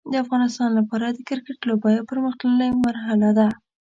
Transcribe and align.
د 0.11 0.13
افغانستان 0.23 0.69
لپاره 0.79 1.05
د 1.09 1.19
کرکټ 1.29 1.57
لوبه 1.69 1.89
یو 1.97 2.07
پرمختللی 2.11 2.69
مرحله 2.85 3.29
ده. 3.37 3.47